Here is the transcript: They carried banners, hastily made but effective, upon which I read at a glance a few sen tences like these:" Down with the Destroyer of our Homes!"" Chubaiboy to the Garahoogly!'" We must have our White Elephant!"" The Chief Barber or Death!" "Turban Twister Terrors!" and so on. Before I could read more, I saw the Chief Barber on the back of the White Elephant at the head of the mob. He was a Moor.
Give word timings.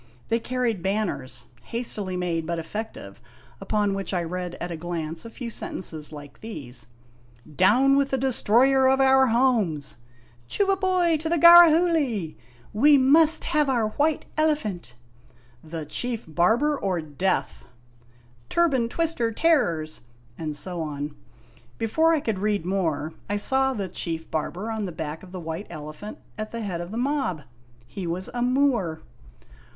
They 0.29 0.39
carried 0.39 0.81
banners, 0.81 1.47
hastily 1.61 2.17
made 2.17 2.47
but 2.47 2.57
effective, 2.57 3.21
upon 3.59 3.93
which 3.93 4.15
I 4.15 4.23
read 4.23 4.55
at 4.55 4.71
a 4.71 4.75
glance 4.75 5.25
a 5.25 5.29
few 5.29 5.51
sen 5.51 5.77
tences 5.77 6.11
like 6.11 6.41
these:" 6.41 6.87
Down 7.67 7.95
with 7.95 8.09
the 8.09 8.17
Destroyer 8.17 8.87
of 8.89 8.99
our 8.99 9.27
Homes!"" 9.27 9.97
Chubaiboy 10.49 11.19
to 11.19 11.29
the 11.29 11.37
Garahoogly!'" 11.37 12.33
We 12.83 12.97
must 12.97 13.43
have 13.43 13.69
our 13.69 13.89
White 13.89 14.25
Elephant!"" 14.39 14.95
The 15.73 15.85
Chief 15.85 16.25
Barber 16.27 16.75
or 16.79 16.99
Death!" 16.99 17.63
"Turban 18.49 18.89
Twister 18.89 19.31
Terrors!" 19.31 20.01
and 20.35 20.57
so 20.57 20.81
on. 20.81 21.15
Before 21.77 22.11
I 22.11 22.21
could 22.21 22.39
read 22.39 22.65
more, 22.65 23.13
I 23.29 23.37
saw 23.37 23.75
the 23.75 23.87
Chief 23.87 24.31
Barber 24.31 24.71
on 24.71 24.85
the 24.85 24.91
back 24.91 25.21
of 25.21 25.31
the 25.31 25.39
White 25.39 25.67
Elephant 25.69 26.17
at 26.39 26.51
the 26.51 26.61
head 26.61 26.81
of 26.81 26.89
the 26.89 26.97
mob. 26.97 27.43
He 27.85 28.07
was 28.07 28.31
a 28.33 28.41
Moor. 28.41 29.01